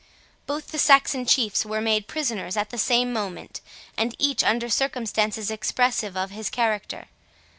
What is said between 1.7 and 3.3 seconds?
made prisoners at the same